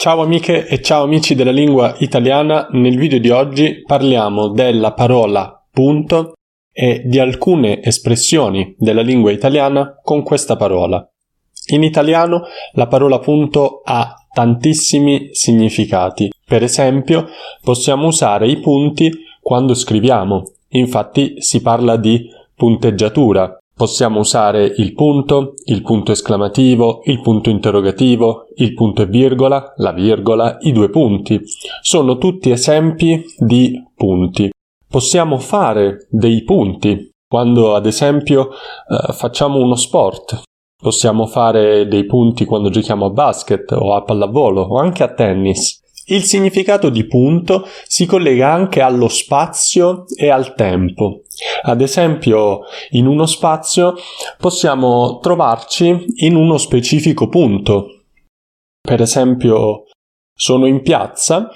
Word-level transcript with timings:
Ciao 0.00 0.22
amiche 0.22 0.68
e 0.68 0.80
ciao 0.80 1.02
amici 1.02 1.34
della 1.34 1.50
lingua 1.50 1.96
italiana, 1.98 2.68
nel 2.70 2.96
video 2.96 3.18
di 3.18 3.30
oggi 3.30 3.82
parliamo 3.84 4.46
della 4.50 4.92
parola 4.92 5.60
punto 5.72 6.34
e 6.72 7.02
di 7.04 7.18
alcune 7.18 7.82
espressioni 7.82 8.76
della 8.78 9.00
lingua 9.00 9.32
italiana 9.32 9.98
con 10.00 10.22
questa 10.22 10.54
parola. 10.54 11.04
In 11.72 11.82
italiano 11.82 12.42
la 12.74 12.86
parola 12.86 13.18
punto 13.18 13.80
ha 13.82 14.14
tantissimi 14.32 15.30
significati. 15.32 16.30
Per 16.46 16.62
esempio, 16.62 17.26
possiamo 17.60 18.06
usare 18.06 18.46
i 18.46 18.60
punti 18.60 19.10
quando 19.40 19.74
scriviamo. 19.74 20.44
Infatti 20.74 21.42
si 21.42 21.60
parla 21.60 21.96
di 21.96 22.24
punteggiatura, 22.54 23.58
Possiamo 23.78 24.18
usare 24.18 24.64
il 24.64 24.92
punto, 24.92 25.54
il 25.66 25.82
punto 25.82 26.10
esclamativo, 26.10 27.02
il 27.04 27.20
punto 27.20 27.48
interrogativo, 27.48 28.46
il 28.56 28.74
punto 28.74 29.02
e 29.02 29.06
virgola, 29.06 29.72
la 29.76 29.92
virgola, 29.92 30.56
i 30.62 30.72
due 30.72 30.90
punti. 30.90 31.40
Sono 31.80 32.18
tutti 32.18 32.50
esempi 32.50 33.24
di 33.38 33.80
punti. 33.94 34.50
Possiamo 34.88 35.38
fare 35.38 36.08
dei 36.10 36.42
punti 36.42 37.08
quando 37.24 37.76
ad 37.76 37.86
esempio 37.86 38.48
eh, 38.50 39.12
facciamo 39.12 39.60
uno 39.60 39.76
sport. 39.76 40.42
Possiamo 40.76 41.26
fare 41.26 41.86
dei 41.86 42.04
punti 42.04 42.46
quando 42.46 42.70
giochiamo 42.70 43.06
a 43.06 43.10
basket 43.10 43.70
o 43.70 43.94
a 43.94 44.02
pallavolo 44.02 44.60
o 44.60 44.78
anche 44.78 45.04
a 45.04 45.14
tennis. 45.14 45.80
Il 46.10 46.24
significato 46.24 46.88
di 46.88 47.06
punto 47.06 47.64
si 47.86 48.06
collega 48.06 48.50
anche 48.50 48.80
allo 48.80 49.08
spazio 49.08 50.04
e 50.16 50.30
al 50.30 50.54
tempo. 50.54 51.20
Ad 51.62 51.80
esempio, 51.80 52.60
in 52.90 53.06
uno 53.06 53.26
spazio 53.26 53.94
possiamo 54.38 55.18
trovarci 55.20 56.04
in 56.16 56.36
uno 56.36 56.58
specifico 56.58 57.28
punto. 57.28 58.02
Per 58.80 59.00
esempio, 59.00 59.84
sono 60.34 60.66
in 60.66 60.82
piazza, 60.82 61.50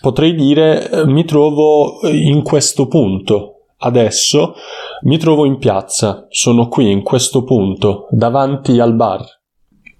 potrei 0.00 0.34
dire 0.34 0.90
eh, 0.90 1.06
mi 1.06 1.24
trovo 1.24 2.00
in 2.08 2.42
questo 2.42 2.88
punto. 2.88 3.50
Adesso 3.78 4.54
mi 5.02 5.18
trovo 5.18 5.44
in 5.44 5.58
piazza, 5.58 6.26
sono 6.30 6.68
qui 6.68 6.90
in 6.90 7.02
questo 7.02 7.44
punto, 7.44 8.08
davanti 8.10 8.80
al 8.80 8.94
bar 8.94 9.24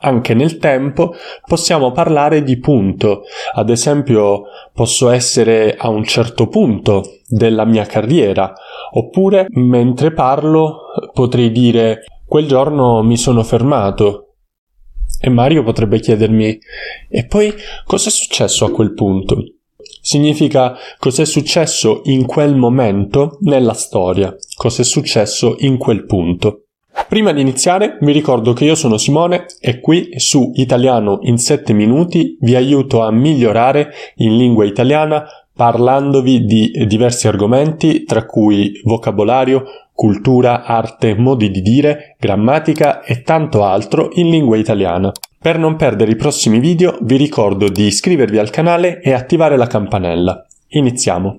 anche 0.04 0.34
nel 0.34 0.58
tempo 0.58 1.14
possiamo 1.46 1.90
parlare 1.90 2.42
di 2.42 2.58
punto. 2.58 3.22
Ad 3.54 3.70
esempio, 3.70 4.44
posso 4.72 5.08
essere 5.08 5.74
a 5.76 5.88
un 5.88 6.04
certo 6.04 6.46
punto 6.46 7.20
della 7.26 7.64
mia 7.64 7.84
carriera, 7.84 8.52
oppure 8.96 9.46
mentre 9.50 10.12
parlo 10.12 10.86
potrei 11.12 11.50
dire 11.50 12.04
quel 12.26 12.46
giorno 12.46 13.02
mi 13.02 13.16
sono 13.16 13.42
fermato. 13.42 14.20
E 15.20 15.30
Mario 15.30 15.62
potrebbe 15.62 16.00
chiedermi 16.00 16.58
e 17.08 17.26
poi 17.26 17.52
cos'è 17.86 18.10
successo 18.10 18.64
a 18.64 18.70
quel 18.70 18.92
punto? 18.92 19.42
Significa 20.00 20.76
cos'è 20.98 21.24
successo 21.24 22.02
in 22.04 22.26
quel 22.26 22.56
momento 22.56 23.38
nella 23.40 23.72
storia, 23.72 24.34
cos'è 24.54 24.84
successo 24.84 25.56
in 25.60 25.78
quel 25.78 26.04
punto. 26.04 26.64
Prima 27.08 27.32
di 27.32 27.40
iniziare 27.40 27.98
vi 28.00 28.12
ricordo 28.12 28.52
che 28.52 28.64
io 28.64 28.74
sono 28.74 28.98
Simone 28.98 29.46
e 29.60 29.80
qui 29.80 30.18
su 30.18 30.52
Italiano 30.54 31.18
in 31.22 31.38
7 31.38 31.72
minuti 31.72 32.36
vi 32.40 32.54
aiuto 32.54 33.02
a 33.02 33.10
migliorare 33.10 33.92
in 34.16 34.36
lingua 34.36 34.64
italiana 34.64 35.24
parlandovi 35.54 36.44
di 36.44 36.70
diversi 36.86 37.28
argomenti 37.28 38.04
tra 38.04 38.26
cui 38.26 38.80
vocabolario, 38.84 39.64
cultura, 39.92 40.64
arte, 40.64 41.14
modi 41.14 41.50
di 41.50 41.62
dire, 41.62 42.16
grammatica 42.18 43.02
e 43.02 43.22
tanto 43.22 43.62
altro 43.62 44.10
in 44.14 44.30
lingua 44.30 44.56
italiana. 44.56 45.12
Per 45.38 45.58
non 45.58 45.76
perdere 45.76 46.10
i 46.10 46.16
prossimi 46.16 46.58
video 46.58 46.98
vi 47.02 47.16
ricordo 47.16 47.68
di 47.68 47.84
iscrivervi 47.84 48.38
al 48.38 48.50
canale 48.50 49.00
e 49.00 49.12
attivare 49.12 49.56
la 49.56 49.66
campanella. 49.66 50.44
Iniziamo! 50.68 51.38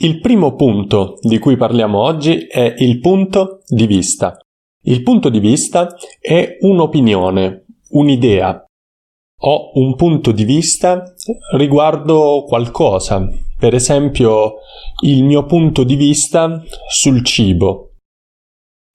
Il 0.00 0.20
primo 0.20 0.54
punto 0.54 1.18
di 1.20 1.38
cui 1.38 1.56
parliamo 1.56 2.00
oggi 2.00 2.46
è 2.46 2.74
il 2.78 3.00
punto 3.00 3.62
di 3.66 3.86
vista. 3.86 4.38
Il 4.82 5.02
punto 5.02 5.28
di 5.28 5.40
vista 5.40 5.88
è 6.20 6.56
un'opinione, 6.60 7.64
un'idea. 7.90 8.64
Ho 9.40 9.70
un 9.74 9.94
punto 9.94 10.32
di 10.32 10.44
vista 10.44 11.14
riguardo 11.52 12.44
qualcosa, 12.46 13.28
per 13.58 13.74
esempio 13.74 14.56
il 15.02 15.24
mio 15.24 15.44
punto 15.44 15.84
di 15.84 15.94
vista 15.94 16.62
sul 16.88 17.24
cibo. 17.24 17.94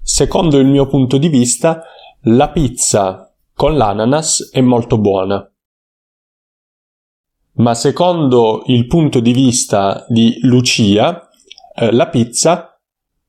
Secondo 0.02 0.58
il 0.58 0.68
mio 0.68 0.88
punto 0.88 1.18
di 1.18 1.30
vista, 1.30 1.84
la 2.24 2.50
pizza 2.50 3.34
con 3.54 3.78
l'ananas 3.78 4.50
è 4.52 4.60
molto 4.62 4.98
buona 4.98 5.48
ma 7.56 7.76
secondo 7.76 8.64
il 8.68 8.88
punto 8.88 9.20
di 9.20 9.32
vista 9.32 10.06
di 10.08 10.40
Lucia, 10.42 11.30
eh, 11.76 11.92
la 11.92 12.08
pizza 12.08 12.80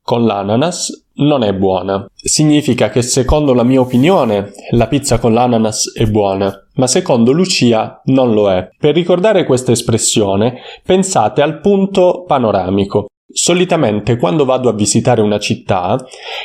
con 0.00 0.24
l'ananas 0.24 1.03
non 1.16 1.42
è 1.42 1.52
buona. 1.52 2.06
Significa 2.14 2.88
che 2.88 3.02
secondo 3.02 3.54
la 3.54 3.62
mia 3.62 3.80
opinione 3.80 4.52
la 4.70 4.86
pizza 4.86 5.18
con 5.18 5.32
l'ananas 5.32 5.92
è 5.94 6.06
buona, 6.06 6.52
ma 6.74 6.86
secondo 6.86 7.32
Lucia 7.32 8.00
non 8.04 8.32
lo 8.32 8.50
è. 8.50 8.68
Per 8.76 8.94
ricordare 8.94 9.44
questa 9.44 9.72
espressione 9.72 10.60
pensate 10.84 11.42
al 11.42 11.60
punto 11.60 12.24
panoramico. 12.26 13.06
Solitamente 13.26 14.16
quando 14.16 14.44
vado 14.44 14.68
a 14.68 14.74
visitare 14.74 15.20
una 15.20 15.40
città 15.40 15.98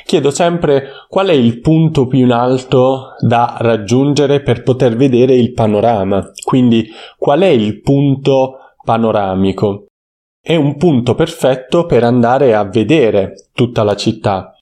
chiedo 0.06 0.31
sempre 0.31 0.88
qual 1.08 1.28
è 1.28 1.34
il 1.34 1.59
punto 1.59 2.08
più 2.08 2.19
in 2.19 2.31
alto 2.31 3.16
da 3.19 3.58
raggiungere 3.59 4.41
per 4.41 4.63
poter 4.63 4.96
vedere 4.96 5.35
il 5.35 5.53
panorama. 5.53 6.31
Quindi 6.44 6.90
qual 7.18 7.41
è 7.41 7.47
il 7.47 7.81
punto 7.81 8.58
panoramico? 8.84 9.85
È 10.41 10.56
un 10.56 10.78
punto 10.78 11.13
perfetto 11.13 11.85
per 11.85 12.03
andare 12.03 12.56
a 12.56 12.63
vedere 12.63 13.50
tutta 13.53 13.84
la 13.84 13.96
città. 13.96 14.56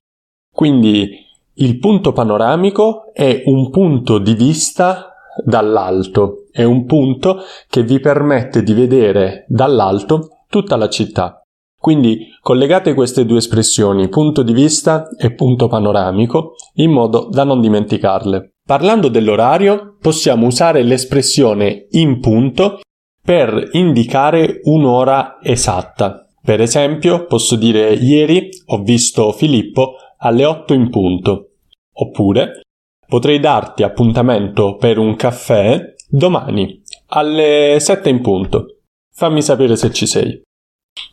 Quindi 0.57 1.23
il 1.57 1.78
punto 1.78 2.13
panoramico 2.13 3.13
è 3.13 3.44
un 3.45 3.69
punto 3.69 4.18
di 4.18 4.34
vista 4.34 5.13
dall'alto, 5.45 6.45
è 6.51 6.63
un 6.63 6.85
punto 6.85 7.41
che 7.69 7.84
vi 7.84 8.00
permette 8.00 8.63
di 8.63 8.73
vedere 8.73 9.46
dall'alto 9.50 10.46
tutta 10.50 10.75
la 10.75 10.90
città. 10.90 11.44
Quindi 11.79 12.29
collegate 12.41 12.96
queste 12.96 13.23
due 13.23 13.38
espressioni, 13.38 14.09
punto 14.09 14.41
di 14.41 14.51
vista 14.51 15.09
e 15.16 15.31
punto 15.35 15.67
panoramico, 15.67 16.56
in 16.78 16.90
modo 16.90 17.29
da 17.29 17.44
non 17.44 17.62
dimenticarle. 17.62 18.53
Parlando 18.66 19.09
dell'orario, 19.09 19.97
possiamo 20.01 20.47
usare 20.47 20.81
l'espressione 20.81 21.85
in 21.91 22.19
punto 22.19 22.79
per 23.22 23.69
indicare 23.73 24.62
un'ora 24.63 25.38
esatta. 25.40 26.25
Per 26.44 26.62
esempio, 26.62 27.28
posso 27.28 27.56
dire 27.57 27.94
ieri 27.94 28.50
ho 28.67 28.81
visto 28.81 29.31
Filippo 29.34 29.97
alle 30.17 30.45
8 30.45 30.73
in 30.73 30.89
punto. 30.89 31.51
Oppure 31.94 32.61
potrei 33.07 33.39
darti 33.39 33.83
appuntamento 33.83 34.75
per 34.75 34.97
un 34.97 35.16
caffè 35.16 35.96
domani 36.08 36.81
alle 37.08 37.78
7 37.79 38.09
in 38.09 38.22
punto. 38.22 38.78
Fammi 39.14 39.41
sapere 39.41 39.75
se 39.75 39.91
ci 39.91 40.05
sei. 40.05 40.41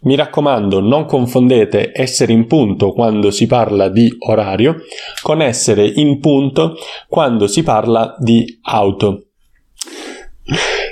Mi 0.02 0.14
raccomando, 0.14 0.80
non 0.80 1.04
confondete 1.04 1.92
essere 1.94 2.32
in 2.32 2.46
punto 2.46 2.92
quando 2.92 3.30
si 3.30 3.46
parla 3.46 3.88
di 3.88 4.14
orario 4.18 4.76
con 5.22 5.40
essere 5.40 5.86
in 5.86 6.20
punto 6.20 6.76
quando 7.08 7.46
si 7.46 7.62
parla 7.62 8.14
di 8.18 8.58
auto. 8.62 9.26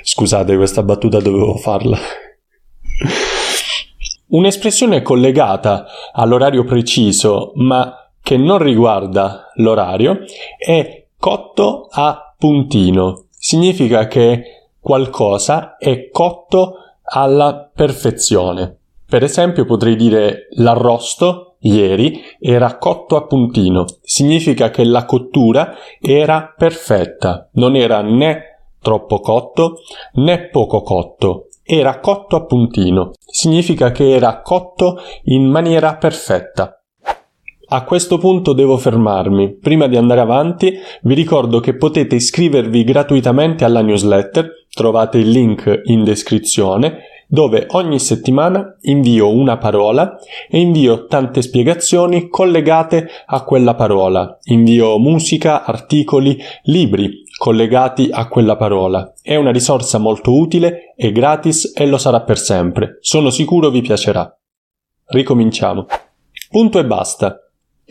Scusate, 0.03 0.57
questa 0.57 0.83
battuta 0.83 1.21
dovevo 1.21 1.57
farla. 1.57 1.99
Un'espressione 4.29 5.03
collegata 5.03 5.87
all'orario 6.13 6.65
preciso, 6.65 7.53
ma 7.57 8.02
che 8.23 8.37
non 8.37 8.59
riguarda 8.59 9.51
l'orario, 9.57 10.21
è 10.57 11.07
cotto 11.19 11.89
a 11.91 12.35
puntino. 12.39 13.25
Significa 13.31 14.07
che 14.07 14.69
qualcosa 14.81 15.77
è 15.77 16.11
cotto 16.11 16.75
alla 17.03 17.71
perfezione. 17.75 18.77
Per 19.07 19.23
esempio 19.23 19.65
potrei 19.65 19.97
dire 19.97 20.49
l'arrosto 20.53 21.57
ieri 21.61 22.23
era 22.41 22.79
cotto 22.79 23.17
a 23.17 23.27
puntino. 23.27 23.85
Significa 24.03 24.71
che 24.71 24.85
la 24.85 25.05
cottura 25.05 25.75
era 26.01 26.55
perfetta, 26.57 27.49
non 27.53 27.77
era 27.77 28.01
né 28.01 28.71
troppo 28.81 29.21
cotto 29.21 29.81
né 30.15 30.49
poco 30.49 30.83
cotto, 30.83 31.49
era 31.63 32.01
cotto 32.01 32.37
a 32.37 32.45
puntino. 32.45 33.13
Significa 33.19 33.91
che 33.93 34.11
era 34.11 34.41
cotto 34.43 34.99
in 35.25 35.45
maniera 35.45 35.97
perfetta. 35.97 36.82
A 37.75 37.85
questo 37.85 38.19
punto 38.19 38.53
devo 38.53 38.77
fermarmi. 38.77 39.55
Prima 39.55 39.87
di 39.87 39.97
andare 39.97 40.21
avanti, 40.21 40.75
vi 41.05 41.15
ricordo 41.15 41.59
che 41.59 41.75
potete 41.75 42.17
iscrivervi 42.17 42.85
gratuitamente 42.85 43.65
alla 43.65 43.81
newsletter, 43.81 44.67
trovate 44.71 45.17
il 45.17 45.31
link 45.31 45.81
in 45.85 46.05
descrizione, 46.05 46.99
dove 47.27 47.65
ogni 47.71 47.99
settimana 47.99 48.77
invio 48.83 49.31
una 49.31 49.57
parola 49.57 50.19
e 50.51 50.61
invio 50.61 51.07
tante 51.07 51.41
spiegazioni 51.41 52.29
collegate 52.29 53.09
a 53.25 53.43
quella 53.43 53.75
parola. 53.75 54.37
Invio 54.51 54.99
musica, 54.99 55.65
articoli, 55.65 56.37
libri 56.65 57.23
collegati 57.39 58.11
a 58.13 58.29
quella 58.29 58.57
parola. 58.57 59.15
È 59.23 59.35
una 59.37 59.51
risorsa 59.51 59.97
molto 59.97 60.39
utile, 60.39 60.93
è 60.95 61.11
gratis 61.11 61.73
e 61.75 61.87
lo 61.87 61.97
sarà 61.97 62.21
per 62.21 62.37
sempre. 62.37 62.99
Sono 63.01 63.31
sicuro 63.31 63.71
vi 63.71 63.81
piacerà. 63.81 64.31
Ricominciamo. 65.07 65.87
Punto 66.51 66.79
e 66.79 66.85
basta 66.85 67.42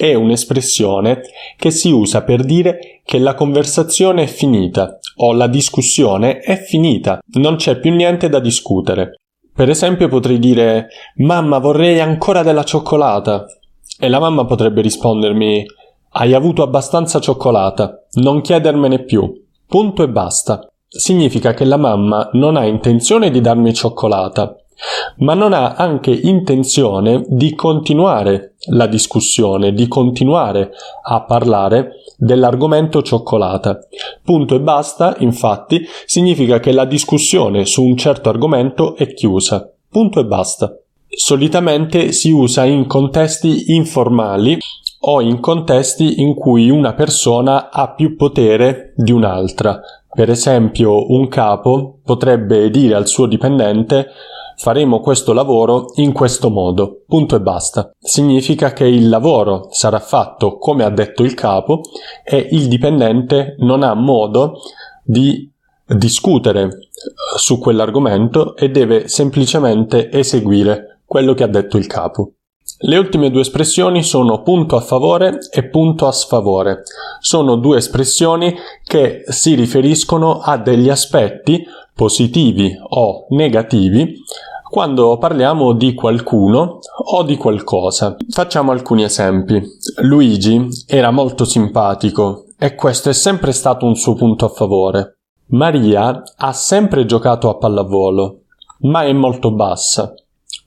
è 0.02 0.16
un'espressione 0.16 1.22
che 1.56 1.70
si 1.70 1.92
usa 1.92 2.24
per 2.24 2.44
dire 2.44 3.02
che 3.06 3.20
la 3.20 3.36
conversazione 3.36 4.24
è 4.24 4.26
finita 4.26 4.98
o 5.18 5.32
la 5.32 5.46
discussione 5.46 6.40
è 6.40 6.58
finita, 6.58 7.20
non 7.34 7.56
c'è 7.58 7.80
più 7.80 7.94
niente 7.94 8.28
da 8.28 8.40
discutere. 8.40 9.20
Per 9.54 9.70
esempio 9.70 10.08
potrei 10.08 10.40
dire 10.40 10.88
Mamma 11.18 11.60
vorrei 11.60 12.00
ancora 12.00 12.42
della 12.42 12.64
cioccolata 12.64 13.46
e 14.00 14.10
la 14.10 14.20
mamma 14.20 14.46
potrebbe 14.46 14.82
rispondermi 14.82 15.66
Hai 16.14 16.34
avuto 16.34 16.64
abbastanza 16.64 17.20
cioccolata, 17.20 18.04
non 18.14 18.42
chiedermene 18.42 19.04
più. 19.04 19.32
Punto 19.68 20.02
e 20.02 20.10
basta. 20.10 20.68
Significa 20.88 21.54
che 21.54 21.64
la 21.64 21.78
mamma 21.78 22.28
non 22.34 22.56
ha 22.56 22.66
intenzione 22.66 23.30
di 23.30 23.40
darmi 23.40 23.72
cioccolata, 23.72 24.56
ma 25.18 25.36
non 25.36 25.54
ha 25.54 25.76
anche 25.76 26.12
intenzione 26.12 27.24
di 27.28 27.54
continuare 27.54 28.51
la 28.70 28.88
discussione, 28.88 29.74
di 29.74 29.88
continuare 29.88 30.72
a 31.04 31.24
parlare 31.24 31.94
dell'argomento 32.18 33.02
cioccolata. 33.02 33.80
Punto 34.24 34.56
e 34.56 34.60
basta, 34.60 35.16
infatti, 35.20 35.86
significa 36.06 36.60
che 36.60 36.72
la 36.72 36.86
discussione 36.86 37.66
su 37.66 37.84
un 37.84 37.98
certo 37.98 38.30
argomento 38.30 38.96
è 38.96 39.14
chiusa. 39.14 39.70
Punto 39.90 40.20
e 40.20 40.26
basta. 40.26 40.76
Solitamente 41.08 42.12
si 42.12 42.30
usa 42.30 42.64
in 42.64 42.88
contesti 42.88 43.74
informali 43.74 44.58
o 45.04 45.20
in 45.22 45.40
contesti 45.40 46.22
in 46.22 46.36
cui 46.36 46.70
una 46.70 46.94
persona 46.94 47.70
ha 47.72 47.94
più 47.94 48.16
potere 48.16 48.94
di 48.96 49.12
un'altra. 49.12 49.82
Per 50.14 50.30
esempio, 50.30 51.12
un 51.12 51.28
capo 51.28 52.00
potrebbe 52.04 52.70
dire 52.70 52.96
al 52.96 53.08
suo 53.08 53.26
dipendente 53.26 54.08
faremo 54.62 55.00
questo 55.00 55.34
lavoro 55.34 55.88
in 55.96 56.14
questo 56.14 56.52
modo, 56.52 57.02
punto 57.08 57.36
e 57.36 57.42
basta. 57.42 57.92
Significa 58.00 58.74
che 58.74 58.86
il 58.86 59.10
lavoro 59.10 59.70
sarà 59.72 59.98
fatto 59.98 60.60
come 60.60 60.84
ha 60.84 60.92
detto 60.92 61.24
il 61.24 61.34
capo 61.34 61.82
e 62.24 62.48
il 62.52 62.68
dipendente 62.68 63.56
non 63.58 63.82
ha 63.82 63.96
modo 63.96 64.60
di 65.04 65.52
discutere 65.84 66.62
eh, 66.66 66.70
su 67.38 67.58
quell'argomento 67.58 68.56
e 68.56 68.70
deve 68.70 69.08
semplicemente 69.08 70.12
eseguire 70.12 71.00
quello 71.06 71.34
che 71.34 71.42
ha 71.42 71.48
detto 71.48 71.78
il 71.78 71.88
capo. 71.88 72.34
Le 72.84 72.98
ultime 72.98 73.32
due 73.32 73.42
espressioni 73.42 74.04
sono 74.04 74.44
punto 74.44 74.76
a 74.76 74.82
favore 74.82 75.40
e 75.52 75.70
punto 75.70 76.06
a 76.06 76.12
sfavore. 76.12 76.84
Sono 77.20 77.56
due 77.56 77.78
espressioni 77.78 78.56
che 78.84 79.24
si 79.28 79.56
riferiscono 79.56 80.40
a 80.40 80.58
degli 80.58 80.90
aspetti 80.90 81.64
positivi 81.94 82.74
o 82.90 83.26
negativi 83.30 84.16
quando 84.72 85.18
parliamo 85.18 85.74
di 85.74 85.94
qualcuno 85.94 86.80
o 87.14 87.24
di 87.24 87.36
qualcosa. 87.36 88.16
Facciamo 88.30 88.72
alcuni 88.72 89.04
esempi. 89.04 89.62
Luigi 90.02 90.68
era 90.88 91.12
molto 91.12 91.44
simpatico 91.44 92.46
e 92.58 92.76
questo 92.76 93.10
è 93.10 93.14
sempre 93.14 93.52
stato 93.52 93.86
un 93.86 93.96
suo 93.96 94.14
punto 94.14 94.46
a 94.46 94.50
favore. 94.50 95.18
Maria 95.48 96.24
ha 96.38 96.54
sempre 96.54 97.06
giocato 97.06 97.50
a 97.50 97.56
pallavolo, 97.56 98.44
ma 98.84 99.04
è 99.04 99.12
molto 99.12 99.52
bassa. 99.52 100.14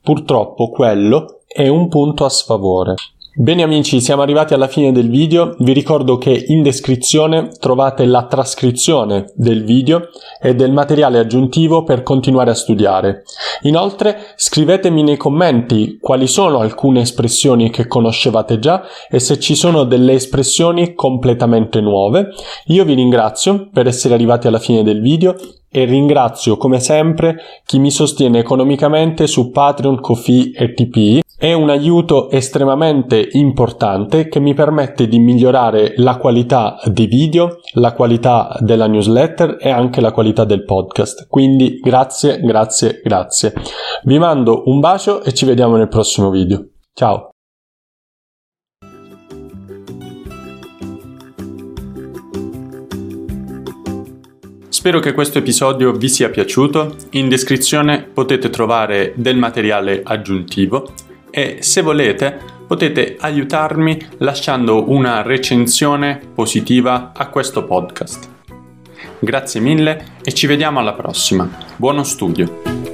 Purtroppo 0.03 0.69
quello 0.69 1.41
è 1.47 1.69
un 1.69 1.89
punto 1.89 2.27
a 2.27 2.29
sfavore. 2.29 2.95
Bene 3.37 3.65
amici, 3.65 4.01
siamo 4.01 4.23
arrivati 4.23 4.55
alla 4.55 4.69
fine 4.69 4.93
del 4.93 5.11
video. 5.11 5.57
Vi 5.59 5.73
ricordo 5.73 6.19
che 6.19 6.45
in 6.47 6.63
descrizione 6.63 7.49
trovate 7.59 8.05
la 8.05 8.27
trascrizione 8.27 9.33
del 9.35 9.65
video 9.65 10.11
e 10.41 10.55
del 10.55 10.71
materiale 10.71 11.19
aggiuntivo 11.19 11.83
per 11.83 12.05
continuare 12.05 12.53
a 12.53 12.55
studiare. 12.55 13.25
Inoltre 13.63 14.19
scrivetemi 14.37 15.03
nei 15.03 15.17
commenti 15.17 15.99
quali 16.01 16.29
sono 16.29 16.61
alcune 16.61 17.01
espressioni 17.01 17.71
che 17.71 17.89
conoscevate 17.89 18.61
già 18.61 18.85
e 19.11 19.19
se 19.19 19.41
ci 19.41 19.57
sono 19.57 19.83
delle 19.83 20.13
espressioni 20.13 20.95
completamente 20.95 21.81
nuove. 21.81 22.29
Io 22.67 22.85
vi 22.85 22.95
ringrazio 22.95 23.69
per 23.73 23.89
essere 23.89 24.15
arrivati 24.15 24.47
alla 24.47 24.61
fine 24.61 24.85
del 24.85 25.01
video 25.01 25.35
e 25.69 25.87
ringrazio 25.87 26.57
come 26.57 26.79
sempre 26.79 27.35
chi 27.67 27.81
mi 27.81 27.91
sostiene 27.91 28.39
economicamente 28.39 29.27
su 29.27 29.51
Patreon, 29.51 30.01
Kofi 30.01 30.53
e 30.53 30.73
TP 30.73 31.24
è 31.45 31.53
un 31.53 31.69
aiuto 31.69 32.31
estremamente 32.31 33.29
importante 33.33 34.29
che 34.29 34.41
mi 34.41 34.55
permette 34.55 35.07
di 35.07 35.19
migliorare 35.19 35.93
la 35.97 36.17
qualità 36.17 36.79
dei 36.87 37.05
video, 37.05 37.59
la 37.75 37.93
qualità 37.93 38.57
della 38.61 38.87
newsletter 38.87 39.59
e 39.61 39.69
anche 39.69 40.01
la 40.01 40.11
qualità 40.11 40.47
del 40.47 40.65
podcast. 40.65 41.27
Quindi 41.29 41.81
grazie, 41.83 42.41
grazie, 42.41 43.03
grazie. 43.05 43.53
Vi 44.05 44.19
mando 44.19 44.63
un 44.69 44.81
bacio 44.81 45.23
e 45.23 45.35
ci 45.35 45.45
vediamo 45.45 45.77
nel 45.77 45.89
prossimo 45.89 46.31
video. 46.31 46.67
Ciao! 46.95 47.29
Spero 54.71 54.99
che 54.99 55.13
questo 55.13 55.39
episodio 55.39 55.93
vi 55.93 56.09
sia 56.09 56.31
piaciuto. 56.31 56.95
In 57.11 57.29
descrizione 57.29 58.03
potete 58.03 58.49
trovare 58.49 59.13
del 59.17 59.37
materiale 59.37 60.01
aggiuntivo 60.03 60.93
e 61.37 61.57
se 61.63 61.83
volete 61.83 62.39
potete 62.65 63.17
aiutarmi 63.19 63.99
lasciando 64.19 64.89
una 64.89 65.23
recensione 65.23 66.21
positiva 66.33 67.11
a 67.13 67.27
questo 67.27 67.65
podcast. 67.65 68.29
Grazie 69.19 69.61
mille 69.61 70.13
e 70.23 70.33
ci 70.33 70.47
vediamo 70.47 70.79
alla 70.79 70.93
prossima. 70.93 71.49
Buono 71.77 72.05
studio! 72.05 72.94